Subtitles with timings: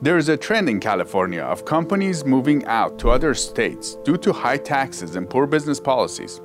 [0.00, 4.32] There is a trend in California of companies moving out to other states due to
[4.32, 6.40] high taxes and poor business policies.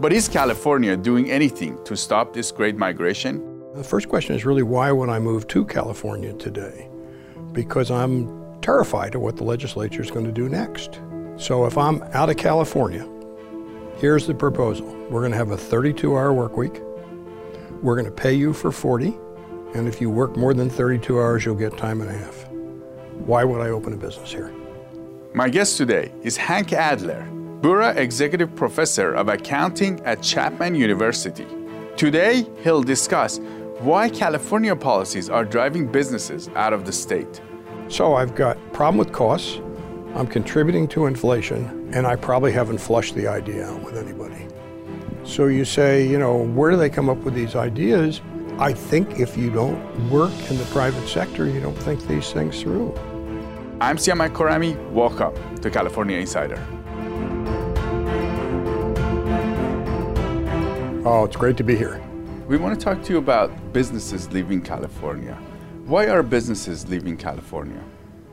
[0.00, 3.62] But is California doing anything to stop this great migration?
[3.76, 6.90] The first question is really why would I move to California today?
[7.52, 11.00] Because I'm terrified of what the legislature is going to do next.
[11.36, 13.08] So if I'm out of California,
[13.98, 14.86] here's the proposal.
[15.10, 16.80] We're going to have a 32 hour work week.
[17.82, 19.16] We're going to pay you for 40.
[19.76, 22.45] And if you work more than 32 hours, you'll get time and a half.
[23.24, 24.52] Why would I open a business here?
[25.34, 27.26] My guest today is Hank Adler,
[27.60, 31.46] Burra Executive Professor of Accounting at Chapman University.
[31.96, 33.38] Today, he'll discuss
[33.80, 37.40] why California policies are driving businesses out of the state.
[37.88, 39.60] So I've got problem with costs,
[40.14, 44.46] I'm contributing to inflation, and I probably haven't flushed the idea out with anybody.
[45.24, 48.20] So you say, you know, where do they come up with these ideas?
[48.58, 52.62] I think if you don't work in the private sector, you don't think these things
[52.62, 52.94] through.
[53.82, 54.74] I'm Siamak Khorrami.
[54.92, 56.56] Welcome to California Insider.
[61.04, 62.02] Oh, it's great to be here.
[62.48, 65.34] We want to talk to you about businesses leaving California.
[65.84, 67.84] Why are businesses leaving California?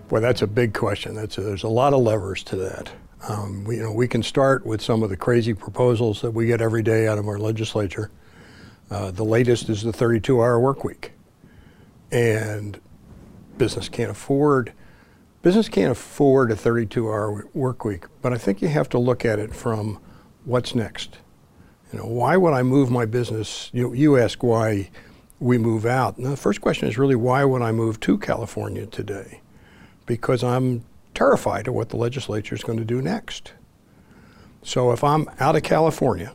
[0.07, 1.15] Boy, that's a big question.
[1.15, 2.89] That's a, there's a lot of levers to that.
[3.27, 6.45] Um, we, you know, we can start with some of the crazy proposals that we
[6.45, 8.09] get every day out of our legislature.
[8.93, 11.13] Uh, the latest is the 32-hour work week,
[12.11, 12.79] and
[13.57, 14.73] business can't afford
[15.43, 19.25] Business can't afford a 32 hour work week, but I think you have to look
[19.25, 19.99] at it from
[20.45, 21.17] what's next.
[21.91, 23.69] You know, why would I move my business?
[23.73, 24.89] You, you ask why
[25.41, 26.15] we move out.
[26.15, 29.41] And the first question is really why would I move to California today?
[30.05, 33.51] Because I'm terrified of what the legislature is going to do next.
[34.61, 36.33] So if I'm out of California,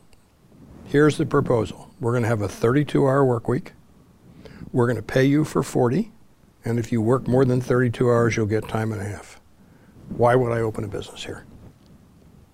[0.85, 1.88] here's the proposal.
[2.01, 3.73] We're going to have a 32 hour work week.
[4.73, 6.13] We're going to pay you for 40
[6.65, 9.41] and if you work more than 32 hours, you'll get time and a half.
[10.11, 11.47] Why would I open a business here?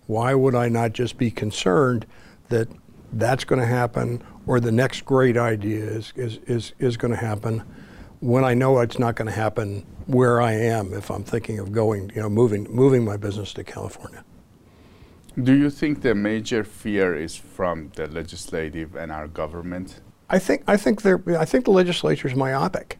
[0.06, 2.06] Why would I not just be concerned
[2.48, 2.68] that
[3.12, 7.16] that's going to happen or the next great idea is, is, is, is going to
[7.16, 7.64] happen
[8.20, 11.72] when I know it's not going to happen where I am if I'm thinking of
[11.72, 14.24] going, you know, moving, moving my business to California?
[15.42, 20.00] Do you think the major fear is from the legislative and our government?
[20.30, 22.98] I think, I think, I think the legislature is myopic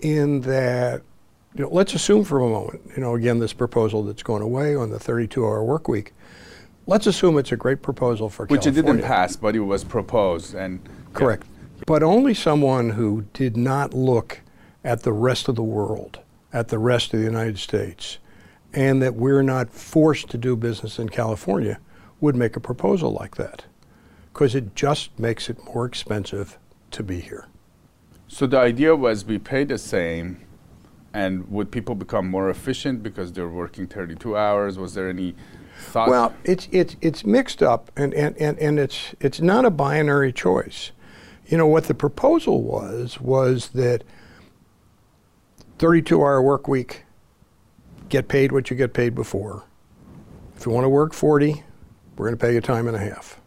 [0.00, 1.02] in that,
[1.54, 4.76] you know, let's assume for a moment, you know, again, this proposal that's going away
[4.76, 6.12] on the 32-hour work week.
[6.86, 8.90] Let's assume it's a great proposal for Which California.
[8.90, 11.44] it didn't pass, but it was proposed and correct.
[11.46, 11.84] Yeah.
[11.86, 14.40] But only someone who did not look
[14.84, 16.20] at the rest of the world,
[16.52, 18.18] at the rest of the United States,
[18.74, 21.78] and that we're not forced to do business in California
[22.20, 23.64] would make a proposal like that
[24.32, 26.58] because it just makes it more expensive
[26.90, 27.46] to be here.
[28.26, 30.44] So the idea was we pay the same,
[31.12, 34.76] and would people become more efficient because they're working 32 hours?
[34.76, 35.36] Was there any
[35.78, 36.08] thought?
[36.08, 40.32] Well, it's it's it's mixed up, and and, and, and it's it's not a binary
[40.32, 40.90] choice.
[41.46, 44.02] You know what the proposal was was that
[45.78, 47.03] 32-hour work week,
[48.08, 49.64] get paid what you get paid before.
[50.56, 51.62] If you want to work 40,
[52.16, 53.40] we're going to pay you time and a half.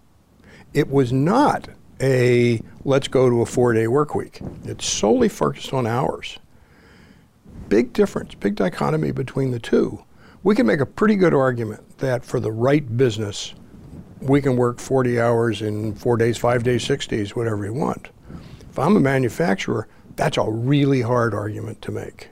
[0.73, 1.69] It was not
[2.01, 4.41] a let's go to a four day work week.
[4.65, 6.37] It's solely focused on hours.
[7.69, 10.03] Big difference, big dichotomy between the two.
[10.43, 13.53] We can make a pretty good argument that for the right business,
[14.21, 18.09] we can work 40 hours in four days, five days, six days, whatever you want.
[18.69, 22.29] If I'm a manufacturer, that's a really hard argument to make.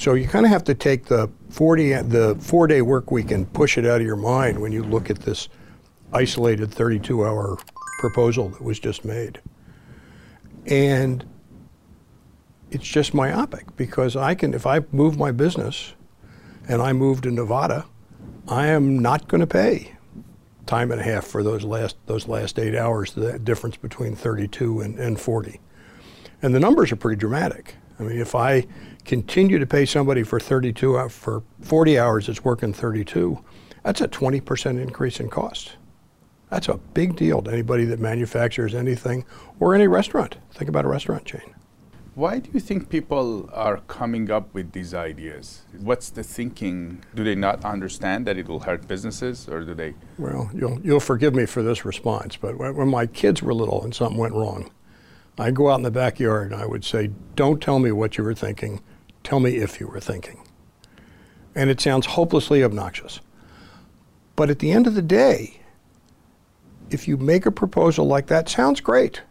[0.00, 3.52] So you kind of have to take the 40, the four day work week and
[3.52, 5.50] push it out of your mind when you look at this
[6.10, 7.58] isolated 32 hour
[7.98, 9.42] proposal that was just made.
[10.64, 11.26] And
[12.70, 15.92] it's just myopic because I can, if I move my business
[16.66, 17.84] and I move to Nevada,
[18.48, 19.96] I am not going to pay
[20.64, 24.80] time and a half for those last those last eight hours, the difference between 32
[24.80, 25.60] and, and 40.
[26.40, 27.74] And the numbers are pretty dramatic.
[28.00, 28.66] I mean, if I
[29.04, 33.38] continue to pay somebody for 32 uh, for 40 hours that's working 32,
[33.84, 35.76] that's a 20% increase in cost.
[36.48, 39.24] That's a big deal to anybody that manufactures anything
[39.60, 40.38] or any restaurant.
[40.52, 41.54] Think about a restaurant chain.
[42.14, 45.62] Why do you think people are coming up with these ideas?
[45.78, 47.04] What's the thinking?
[47.14, 49.94] Do they not understand that it will hurt businesses, or do they?
[50.18, 53.84] Well, you'll, you'll forgive me for this response, but when, when my kids were little
[53.84, 54.70] and something went wrong,
[55.38, 58.24] I'd go out in the backyard and I would say, Don't tell me what you
[58.24, 58.82] were thinking,
[59.24, 60.42] tell me if you were thinking.
[61.54, 63.20] And it sounds hopelessly obnoxious.
[64.36, 65.60] But at the end of the day,
[66.90, 69.22] if you make a proposal like that, sounds great.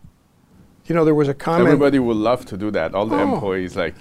[0.85, 1.67] You know, there was a comment.
[1.67, 2.95] Everybody would love to do that.
[2.95, 3.33] All the oh.
[3.33, 3.95] employees like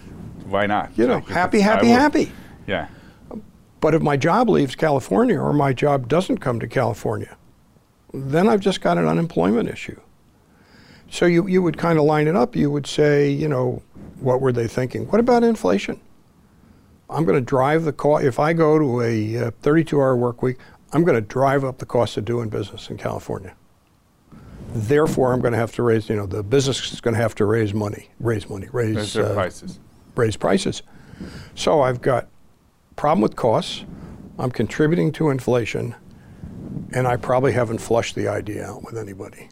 [0.48, 0.90] why not?
[0.96, 2.32] You know, Like, happy, happy, happy.
[2.66, 2.88] Yeah.
[3.80, 7.36] But if my job leaves California or my job doesn't come to California,
[8.12, 10.00] then I've just got an unemployment issue.
[11.10, 12.54] So you, you would kind of line it up.
[12.54, 13.82] You would say, you know,
[14.20, 15.06] what were they thinking?
[15.08, 16.00] What about inflation?
[17.10, 18.24] I'm going to drive the cost.
[18.24, 20.58] If I go to a 32 hour work week,
[20.92, 23.54] I'm going to drive up the cost of doing business in California.
[24.74, 27.34] Therefore, I'm going to have to raise, you know, the business is going to have
[27.36, 29.78] to raise money, raise money, raise, Raise uh, prices.
[30.14, 30.82] raise prices.
[31.54, 32.28] So I've got
[32.96, 33.84] problem with costs.
[34.38, 35.94] I'm contributing to inflation,
[36.92, 39.48] and I probably haven't flushed the idea out with anybody.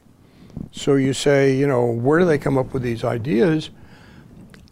[0.73, 3.71] So you say, you know, where do they come up with these ideas?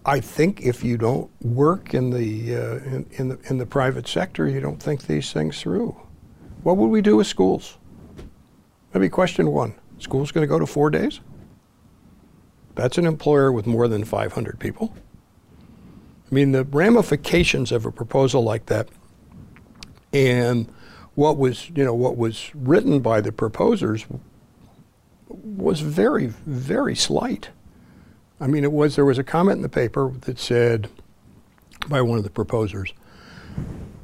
[0.07, 4.07] I think if you don't work in the uh, in, in the in the private
[4.07, 5.97] sector, you don't think these things through.
[6.63, 7.79] What would we do with schools?
[8.93, 11.21] Maybe question one: School's going to go to four days?
[12.75, 14.95] That's an employer with more than 500 people.
[16.31, 18.89] I mean, the ramifications of a proposal like that,
[20.13, 20.69] and
[21.15, 24.05] what was you know what was written by the proposers
[25.45, 27.51] was very very slight.
[28.41, 30.89] I mean, it was there was a comment in the paper that said
[31.89, 32.93] by one of the proposers,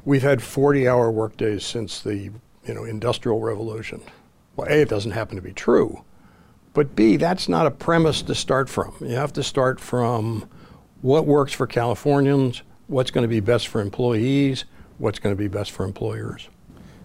[0.05, 2.15] "We've had 40-hour workdays since the
[2.65, 4.01] you know industrial revolution."
[4.55, 6.03] Well, a it doesn't happen to be true,
[6.73, 8.93] but b that's not a premise to start from.
[8.99, 10.47] You have to start from
[11.01, 14.65] what works for Californians, what's going to be best for employees,
[14.97, 16.47] what's going to be best for employers.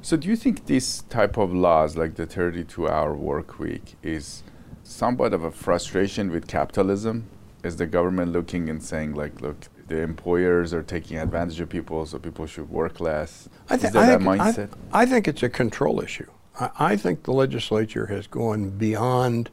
[0.06, 4.44] So do you think this type of laws, like the 32-hour work week, is
[4.84, 7.26] somewhat of a frustration with capitalism?
[7.64, 9.56] Is the government looking and saying, like, look,
[9.88, 13.48] the employers are taking advantage of people, so people should work less?
[13.68, 14.70] I, thi- is that I that think, I- mindset?
[14.92, 16.30] I, think it's a control issue.
[16.60, 19.50] I, I think the legislature has gone beyond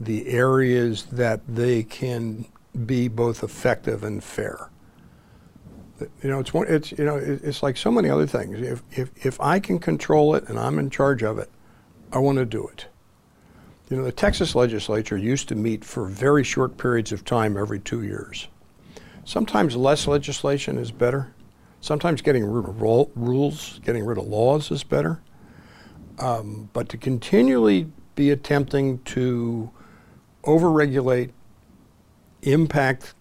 [0.00, 2.46] the areas that they can
[2.84, 4.70] be both effective and fair.
[6.00, 8.60] You know, it's one, it's you know, it's like so many other things.
[8.60, 11.50] If, if if I can control it and I'm in charge of it,
[12.12, 12.86] I want to do it.
[13.90, 17.78] You know, the Texas legislature used to meet for very short periods of time every
[17.78, 18.48] two years.
[19.24, 21.32] Sometimes less legislation is better.
[21.80, 25.20] Sometimes getting rid of rules, getting rid of laws is better.
[26.18, 29.70] Um, but to continually be attempting to
[30.44, 31.30] overregulate,
[32.42, 33.14] impact,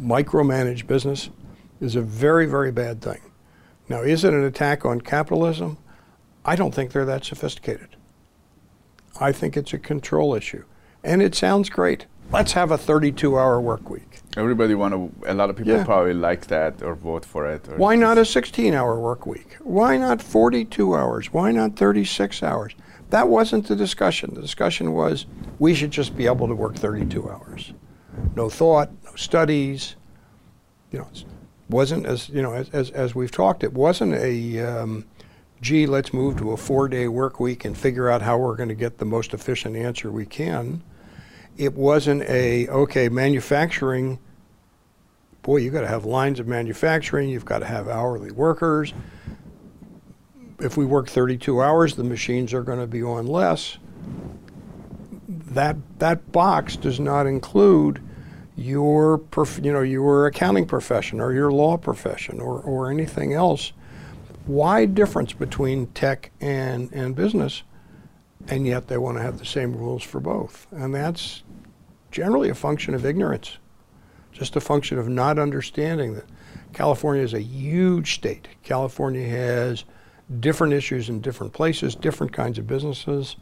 [0.00, 1.30] micromanage business
[1.82, 3.20] is a very, very bad thing.
[3.88, 5.76] Now, is it an attack on capitalism?
[6.44, 7.96] I don't think they're that sophisticated.
[9.20, 10.64] I think it's a control issue.
[11.04, 12.06] And it sounds great.
[12.30, 14.20] Let's have a 32 hour work week.
[14.36, 15.84] Everybody want to, a lot of people Yeah.
[15.84, 17.68] probably like that or vote for it.
[17.68, 19.56] Or Why not a 16 hour work week?
[19.60, 21.32] Why not 42 hours?
[21.32, 22.74] Why not 36 hours?
[23.10, 24.32] That wasn't the discussion.
[24.34, 25.26] The discussion was
[25.58, 27.72] we should just be able to work 32 hours.
[28.36, 29.96] No thought, no studies.
[30.90, 31.08] You know,
[31.72, 35.04] wasn't as, you know, as, as, as we've talked, it wasn't a, um,
[35.60, 38.68] gee, let's move to a four day work week and figure out how we're going
[38.68, 40.82] to get the most efficient answer we can.
[41.56, 44.18] It wasn't a, okay, manufacturing
[45.42, 48.94] boy, you've got to have lines of manufacturing, you've got to have hourly workers.
[50.60, 53.78] If we work 32 hours, the machines are going to be on less.
[55.28, 58.00] That that box does not include
[58.56, 59.20] your
[59.62, 63.72] you know your accounting profession or your law profession or, or anything else.
[64.46, 67.62] Wide difference between tech and, and business,
[68.48, 70.66] and yet they want to have the same rules for both.
[70.72, 71.44] And that's
[72.10, 73.58] generally a function of ignorance
[74.32, 76.24] just a function of not understanding that
[76.72, 78.48] California is a huge state.
[78.62, 79.84] California has
[80.40, 83.36] different issues in different places, different kinds of businesses.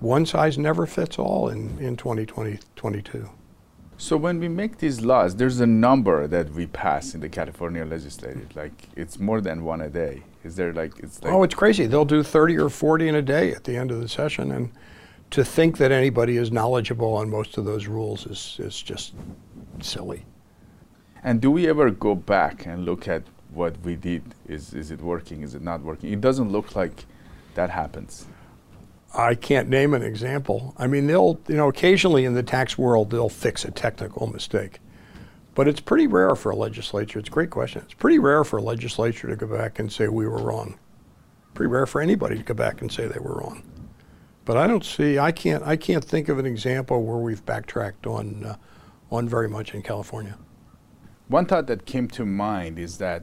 [0.00, 3.28] One size never fits all in, in 2020, 22.
[3.98, 7.84] So when we make these laws, there's a number that we pass in the California
[7.84, 8.46] legislature.
[8.54, 10.22] Like it's more than one a day.
[10.44, 11.86] Is there like it's like oh, it's crazy.
[11.86, 14.52] They'll do 30 or 40 in a day at the end of the session.
[14.52, 14.70] And
[15.30, 19.14] to think that anybody is knowledgeable on most of those rules is, is just
[19.80, 20.24] silly.
[21.24, 23.22] And do we ever go back and look at
[23.52, 24.22] what we did?
[24.46, 25.42] Is is it working?
[25.42, 26.12] Is it not working?
[26.12, 27.06] It doesn't look like
[27.54, 28.26] that happens.
[29.14, 30.74] I can't name an example.
[30.76, 34.80] I mean, they'll, you know, occasionally in the tax world, they'll fix a technical mistake.
[35.54, 37.18] But it's pretty rare for a legislature.
[37.18, 37.82] It's a great question.
[37.84, 40.78] It's pretty rare for a legislature to go back and say we were wrong.
[41.54, 43.62] Pretty rare for anybody to go back and say they were wrong.
[44.44, 45.18] But I don't see.
[45.18, 45.64] I can't.
[45.64, 48.56] I can't think of an example where we've backtracked on, uh,
[49.10, 50.36] on very much in California.
[51.28, 53.22] One thought that came to mind is that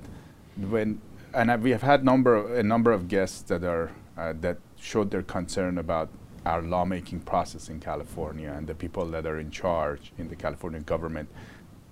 [0.58, 1.02] when,
[1.34, 5.24] and we have had number a number of guests that are uh, that showed their
[5.24, 6.10] concern about
[6.46, 10.82] our lawmaking process in California and the people that are in charge in the California
[10.82, 11.30] government.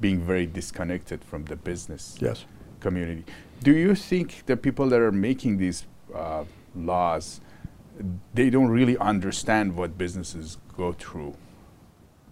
[0.01, 2.45] being very disconnected from the business Yes.
[2.79, 3.23] community.
[3.61, 6.43] Do you think the people that are making these uh,
[6.75, 7.39] laws,
[8.33, 11.35] they don't really understand what businesses go through?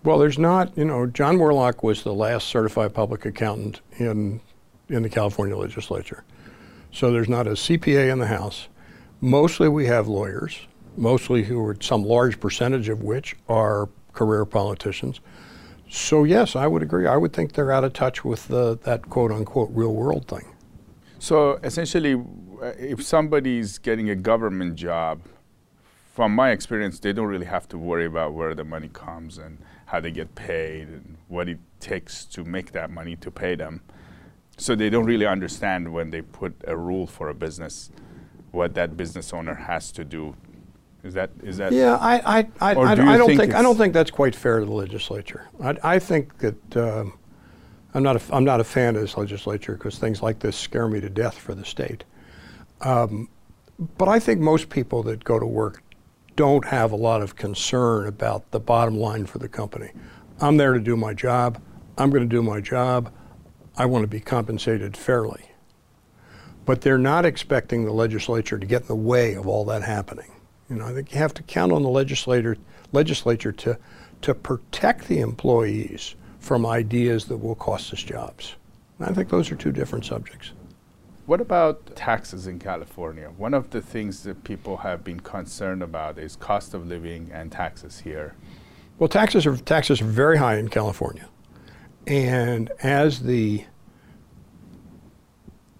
[0.03, 4.41] Well, there's not, you know, John Moorlach was the last certified public accountant in,
[4.87, 6.23] in the California legislature.
[6.91, 8.67] So there's not a CPA in the House.
[9.21, 15.19] Mostly we have lawyers, mostly who are some large percentage of which are career politicians.
[15.89, 17.07] So yes, I would agree.
[17.07, 20.45] I would think they're out of touch with the, that quote unquote real world thing.
[21.19, 25.21] So essentially, uh, if somebody's getting a government job,
[26.13, 29.57] from my experience, they don't really have to worry about where the money comes and
[29.85, 33.81] how they get paid and what it takes to make that money to pay them.
[34.57, 37.89] So they don't really understand when they put a rule for a business,
[38.51, 40.35] what that business owner has to do.
[41.03, 41.71] Is that is that?
[41.71, 44.11] Yeah, I, I, I, I, do you I don't think think, I don't think that's
[44.11, 45.47] quite fair to the legislature.
[45.63, 47.17] I, I think that um,
[47.93, 50.87] I'm not a, I'm not a fan of this legislature because things like this scare
[50.87, 52.03] me to death for the state.
[52.81, 53.29] Um,
[53.97, 55.81] but I think most people that go to work
[56.35, 59.91] don't have a lot of concern about the bottom line for the company.
[60.41, 61.61] I'm there to do my job.
[61.97, 63.11] I'm going to do my job.
[63.77, 65.51] I want to be compensated fairly.
[66.69, 70.31] But they're not expecting the legislature to get in the way of all that happening.
[70.69, 72.57] You know, I think you have to count on the legislator,
[72.91, 73.79] legislature to,
[74.21, 78.53] to protect the employees from ideas that will cost us jobs.
[78.99, 80.51] And I think those are two different subjects.
[81.25, 83.31] What about taxes in California?
[83.35, 87.51] One of the things that people have been concerned about is cost of living and
[87.51, 88.35] taxes here.
[88.99, 91.29] Well, taxes are taxes are very high in California,
[92.05, 93.65] and as the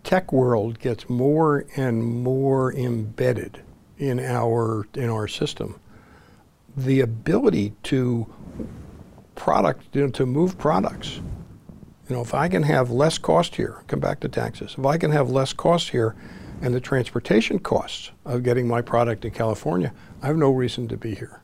[0.10, 3.62] tech world gets more and more embedded
[4.00, 5.80] in our in our system,
[6.76, 8.26] the ability to
[9.36, 11.18] product you know, to move products.
[12.08, 14.74] You know, if I can have less cost here, come back to taxes.
[14.80, 16.16] If I can have less cost here,
[16.64, 20.98] and the transportation costs of getting my product to California, I have no reason to
[20.98, 21.44] be here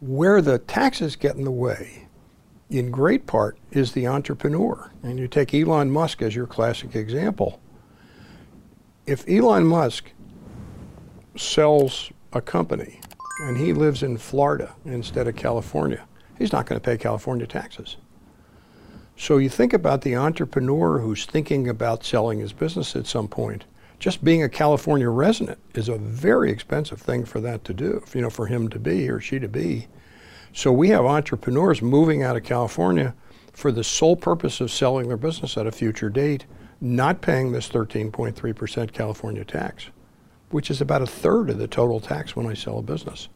[0.00, 2.05] where the taxes get in the way,
[2.70, 4.90] in great part, is the entrepreneur.
[5.02, 7.60] And you take Elon Musk as your classic example.
[9.06, 10.10] If Elon Musk
[11.36, 13.00] sells a company
[13.42, 16.04] and he lives in Florida instead of California,
[16.38, 17.96] he's not going to pay California taxes.
[19.16, 23.64] So you think about the entrepreneur who's thinking about selling his business at some point.
[23.98, 28.20] Just being a California resident is a very expensive thing for that to do, you
[28.20, 29.88] know, for him to be or she to be.
[30.56, 33.14] So we have entrepreneurs moving out of California
[33.52, 36.46] for the sole purpose of selling their business at a future date,
[36.80, 39.88] not paying this 13.3% California tax,
[40.48, 43.28] which is about a third of the total tax when I sell a business.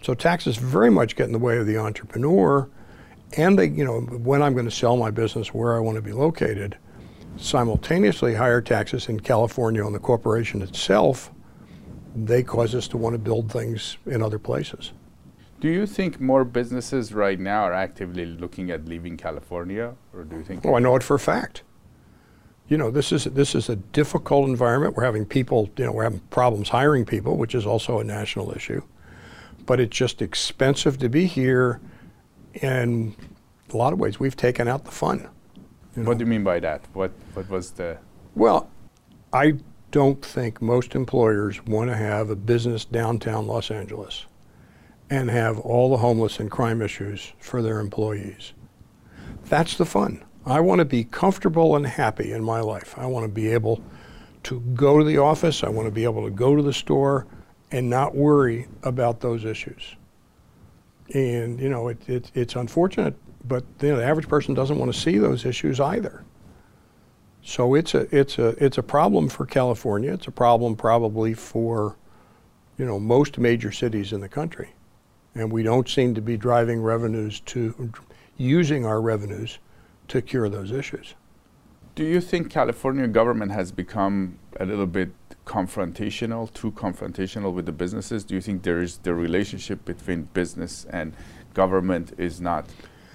[0.00, 2.70] So taxes very much get in the way of the entrepreneur,
[3.36, 6.02] and they, you know, when I'm going to sell my business, where I want to
[6.02, 6.78] be located.
[7.36, 11.32] Simultaneously, higher taxes in California on the corporation itself,
[12.14, 14.92] they cause us to want to build things in other places.
[15.64, 20.36] Do you think more businesses right now are actively looking at leaving California, or do
[20.36, 20.66] you think?
[20.66, 21.62] Oh, I know it for a fact.
[22.68, 24.94] You know, this is this is a difficult environment.
[24.94, 28.52] We're having people, you know, we're having problems hiring people, which is also a national
[28.52, 28.82] issue.
[29.64, 31.80] But it's just expensive to be here,
[32.60, 33.16] and
[33.72, 35.30] a lot of ways we've taken out the fun.
[35.96, 36.08] you know.
[36.10, 36.82] What do you mean by that?
[36.92, 37.96] What What was the?
[38.34, 38.68] Well,
[39.32, 39.54] I
[39.92, 44.26] don't think most employers want to have a business downtown Los Angeles
[45.10, 48.52] and have all the homeless and crime issues for their employees.
[49.44, 50.24] That's the fun.
[50.46, 52.94] I want to be comfortable and happy in my life.
[52.98, 53.82] I want to be able
[54.44, 57.26] to go to the office, I want to be able to go to the store
[57.70, 59.96] and not worry about those issues.
[61.14, 63.14] And, you know, it, it, it's unfortunate,
[63.46, 66.24] but you know, the average person doesn't want to see those issues either.
[67.42, 70.14] So it's a it's a it's a problem for California.
[70.14, 71.96] It's a problem probably for
[72.78, 74.72] you know most major cities in the country,
[75.34, 77.92] and we don't seem to be driving revenues to
[78.36, 79.58] using our revenues
[80.08, 81.14] to cure those issues.
[81.94, 85.12] Do you think California government has become a little bit
[85.46, 88.24] confrontational, too confrontational with the businesses?
[88.24, 91.14] Do you think there is the relationship between business and
[91.54, 92.66] government is not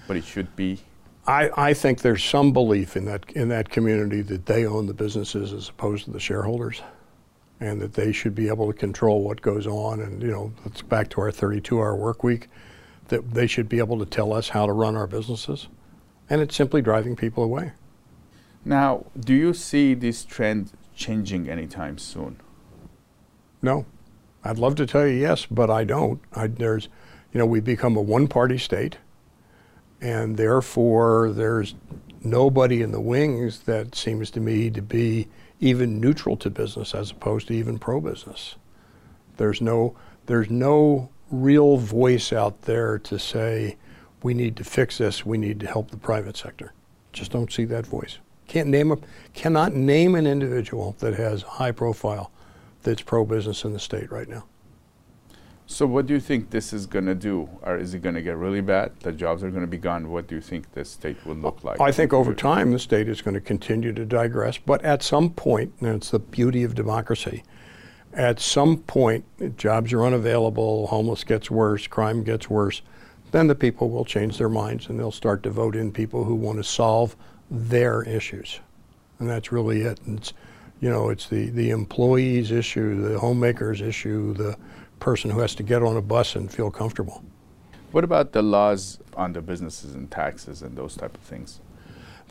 [0.06, 0.80] what it should be?
[1.26, 4.94] I, I think there's some belief in that in that community that they own the
[4.94, 6.82] businesses as opposed to the shareholders,
[7.60, 10.00] and that they should be able to control what goes on.
[10.00, 12.48] And you know, it's back to our 32-hour work week,
[13.08, 15.68] that they should be able to tell us how to run our businesses,
[16.28, 17.72] and it's simply driving people away.
[18.64, 22.40] Now, do you see this trend changing anytime soon?
[23.62, 23.86] No,
[24.44, 26.20] I'd love to tell you yes, but I don't.
[26.34, 26.88] I, there's,
[27.32, 28.98] you know, we've become a one-party state.
[30.02, 31.74] And therefore, there's
[32.22, 35.28] nobody in the wings that seems to me to be
[35.60, 38.56] even neutral to business as opposed to even pro business.
[39.36, 43.76] There's no, there's no real voice out there to say,
[44.22, 46.72] we need to fix this, we need to help the private sector.
[47.12, 48.18] Just don't see that voice.
[48.48, 48.98] Can't name a,
[49.32, 52.32] cannot name an individual that has high profile
[52.82, 54.44] that's pro business in the state right now.
[55.70, 57.48] So, what do you think this is going to do?
[57.62, 58.90] Or is it going to get really bad?
[59.00, 60.10] The jobs are going to be gone.
[60.10, 61.80] What do you think the state will look like?
[61.80, 65.30] I think over time the state is going to continue to digress, but at some
[65.30, 67.44] point, and it's the beauty of democracy,
[68.12, 69.24] at some point,
[69.56, 72.82] jobs are unavailable, homeless gets worse, crime gets worse,
[73.30, 76.34] then the people will change their minds and they'll start to vote in people who
[76.34, 77.14] want to solve
[77.48, 78.58] their issues.
[79.20, 80.00] And that's really it.
[80.04, 80.32] And it's,
[80.80, 84.56] you know, it's the, the employees issue, the homemakers issue, the
[85.00, 87.24] person who has to get on a bus and feel comfortable.
[87.90, 91.60] What about the laws on the businesses and taxes and those type of things?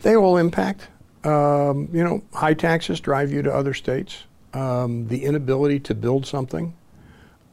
[0.02, 0.88] They all impact.
[1.26, 4.24] Um, you know, high taxes drive you to other states.
[4.54, 6.74] Um, the inability to build something.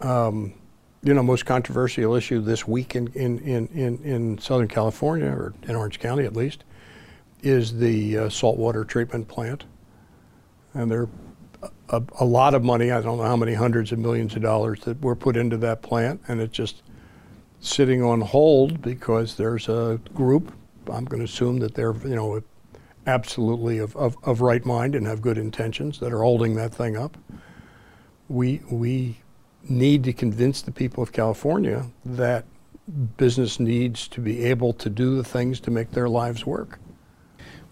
[0.00, 0.54] Um,
[1.02, 5.54] you know, most controversial issue this week in, in, in, in, in Southern California, or
[5.64, 6.64] in Orange County at least,
[7.42, 9.64] is the uh, saltwater treatment plant.
[10.74, 11.08] And there
[11.88, 12.90] a, a, lot of money.
[12.90, 15.82] I don't know how many hundreds of millions of dollars that were put into that
[15.82, 16.82] plant, and it's just
[17.60, 20.52] sitting on hold because there's a group.
[20.90, 22.42] I'm going to assume that they're you know
[23.06, 26.96] absolutely of, of, of right mind and have good intentions that are holding that thing
[26.96, 27.16] up.
[28.28, 29.18] We we
[29.68, 32.44] need to convince the people of California that
[33.16, 36.78] business needs to be able to do the things to make their lives work.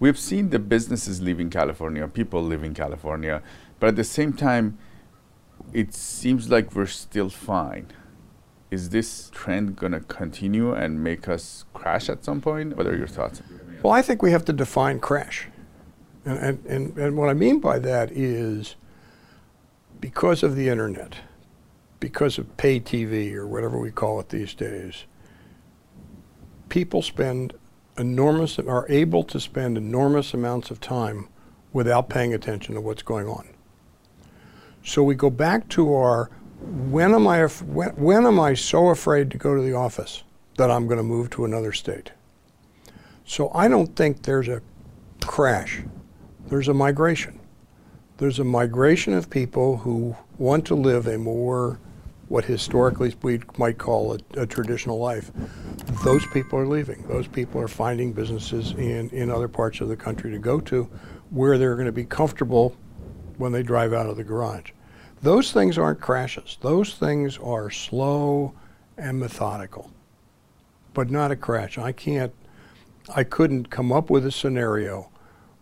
[0.01, 3.43] We've seen the businesses leaving California, people leaving California.
[3.81, 4.79] But at the same time,
[5.73, 7.89] it seems like we're still fine.
[8.71, 12.77] Is this trend going to continue and make us crash at some point?
[12.77, 13.43] What are your thoughts?
[13.83, 15.49] Well, I think we have to define crash.
[16.25, 18.77] And, and, and, and what I mean by that is
[20.01, 21.17] because of the internet,
[22.01, 25.05] because of pay TV or whatever we call it these days,
[26.69, 27.55] people spend
[27.97, 31.29] enormous, are able to spend enormous amounts of time
[31.73, 33.54] without paying attention to what's going on.
[34.85, 39.31] So we go back to our when am I when, when am I so afraid
[39.31, 40.23] to go to the office
[40.57, 42.13] that I'm going to move to another state?
[43.25, 44.61] So I don't think there's a
[45.23, 45.83] crash.
[46.49, 47.41] There's a migration.
[48.19, 51.81] There's a migration of people who want to live a more
[52.29, 55.31] what historically we might call a, a, traditional life.
[56.05, 57.07] Those people are leaving.
[57.07, 60.85] Those people are finding businesses in, in other parts of the country to go to
[61.31, 62.77] where they're going to be comfortable
[63.39, 64.71] when they drive out of the garage.
[65.23, 66.59] Those things aren't crashes.
[66.61, 68.55] Those things are slow
[68.99, 69.91] and methodical,
[70.93, 71.79] but not a crash.
[71.79, 72.33] I can't,
[73.15, 75.11] I couldn't come up with a scenario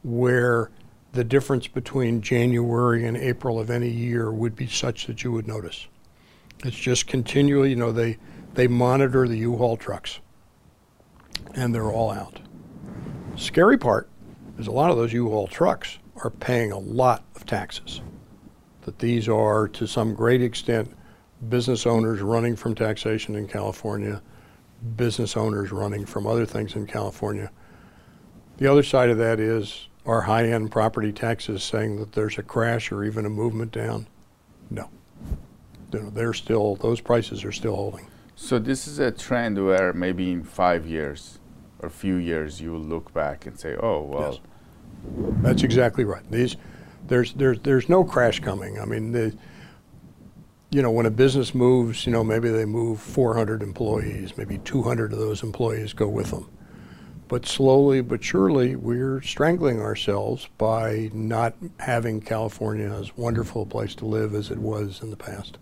[0.03, 0.71] where
[1.13, 5.47] the difference between January and April of any year would be such that you would
[5.47, 5.87] notice.
[6.65, 8.19] It's just continually, you know, they,
[8.55, 10.21] they monitor the U-Haul trucks
[11.55, 12.41] and they're all out.
[13.37, 14.09] Scary part
[14.59, 18.01] is a lot of those U-Haul trucks are paying a lot of taxes.
[18.83, 20.97] That these are, to some great extent,
[21.49, 24.23] business owners running from taxation in California,
[24.97, 27.51] business owners running from other things in California.
[28.59, 32.43] The other side of that is are high end property taxes saying that there's a
[32.43, 34.07] crash or even a movement down?
[34.71, 34.89] No.
[35.91, 38.07] They're still, those prices are still holding.
[38.35, 41.39] So this is a trend where maybe in five years
[41.81, 44.41] or a few years you will look back and say, oh, well, yes.
[45.43, 46.23] That's exactly right.
[46.31, 46.57] These,
[47.07, 48.79] there's, there's, there's no crash coming.
[48.79, 49.37] I mean, the,
[50.71, 55.13] you know, when a business moves, you know, maybe they move 400 employees, maybe 200
[55.13, 56.49] of those employees go with them.
[57.29, 63.95] But slowly but surely, we're strangling ourselves by not having California as wonderful a place
[63.97, 65.59] to live as it was in the past.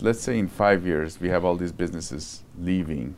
[0.00, 3.16] Let's say in five years we have all these businesses leaving.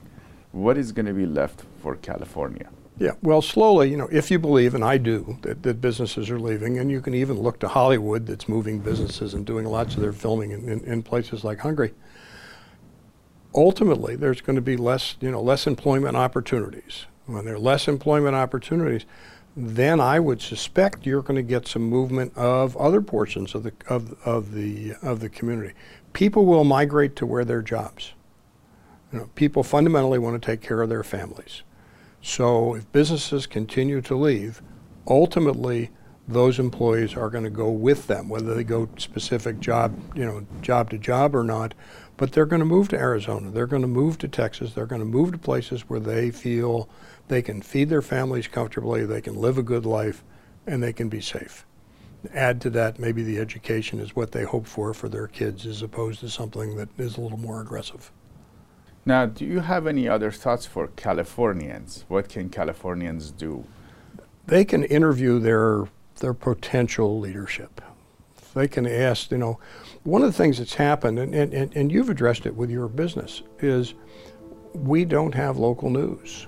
[0.52, 2.68] What is going to be left for California?
[3.00, 6.38] Yeah, well, slowly, you know, if you believe, and I do, that, that businesses are
[6.38, 10.02] leaving, and you can even look to Hollywood that's moving businesses and doing lots of
[10.02, 11.94] their filming in, in, in places like Hungary.
[13.54, 17.06] Ultimately, there's going to be less, you know, less employment opportunities.
[17.24, 19.06] When there are less employment opportunities,
[19.56, 23.72] then I would suspect you're going to get some movement of other portions of the
[23.88, 25.72] of, of the of the community.
[26.12, 28.12] People will migrate to where their jobs.
[29.10, 31.62] You know, people fundamentally want to take care of their families.
[32.22, 34.62] So if businesses continue to leave,
[35.06, 35.90] ultimately
[36.28, 40.46] those employees are going to go with them, whether they go specific job, you know,
[40.60, 41.74] job to job or not.
[42.16, 43.50] But they're going to move to Arizona.
[43.50, 44.74] They're going to move to Texas.
[44.74, 46.88] They're going to move to places where they feel
[47.28, 50.22] they can feed their families comfortably, they can live a good life,
[50.66, 51.64] and they can be safe.
[52.34, 55.80] Add to that, maybe the education is what they hope for for their kids as
[55.80, 58.12] opposed to something that is a little more aggressive.
[59.10, 62.04] Now, do you have any other thoughts for Californians?
[62.06, 63.64] What can Californians do?
[64.46, 65.88] They can interview their
[66.20, 67.80] their potential leadership.
[68.54, 69.58] They can ask, you know,
[70.04, 73.42] one of the things that's happened, and, and, and you've addressed it with your business,
[73.58, 73.94] is
[74.74, 76.46] we don't have local news.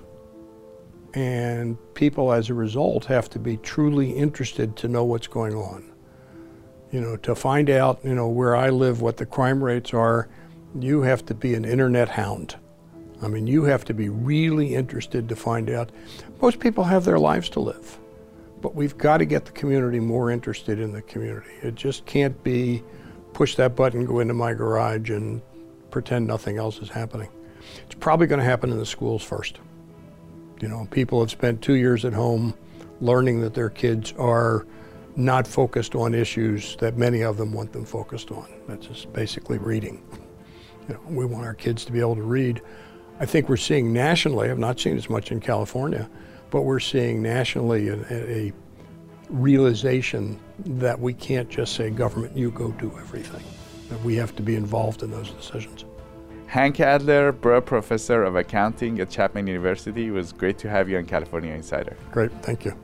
[1.13, 5.91] And people, as a result, have to be truly interested to know what's going on.
[6.91, 10.29] You know, to find out, you know, where I live, what the crime rates are,
[10.79, 12.55] you have to be an internet hound.
[13.21, 15.91] I mean, you have to be really interested to find out.
[16.41, 17.97] Most people have their lives to live,
[18.61, 21.51] but we've got to get the community more interested in the community.
[21.61, 22.83] It just can't be
[23.33, 25.41] push that button, go into my garage, and
[25.89, 27.29] pretend nothing else is happening.
[27.85, 29.59] It's probably going to happen in the schools first.
[30.59, 32.53] You know, people have spent two years at home
[33.01, 34.65] learning that their kids are
[35.15, 38.47] not focused on issues that many of them want them focused on.
[38.67, 40.01] That's just basically reading.
[40.87, 42.61] You know, we want our kids to be able to read.
[43.19, 46.09] I think we're seeing nationally, I've not seen as much in California,
[46.49, 48.53] but we're seeing nationally a, a
[49.29, 53.43] realization that we can't just say, government, you go do everything.
[53.89, 55.85] That we have to be involved in those decisions.
[56.47, 60.07] Hank Adler, Burr Professor of Accounting at Chapman University.
[60.07, 61.97] It was great to have you on California Insider.
[62.11, 62.77] Great, thank you.